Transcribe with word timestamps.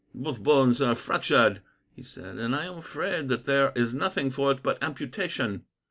"Both 0.15 0.41
bones 0.41 0.81
are 0.81 0.95
fractured," 0.95 1.61
he 1.95 2.01
said, 2.01 2.39
"and 2.39 2.55
I 2.55 2.65
am 2.65 2.79
afraid 2.79 3.29
that 3.29 3.43
there 3.43 3.71
is 3.75 3.93
nothing 3.93 4.31
for 4.31 4.51
it 4.51 4.63
but 4.63 4.81
amputation." 4.81 5.63